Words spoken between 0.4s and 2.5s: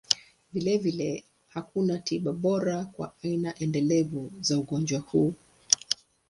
Vilevile, hakuna tiba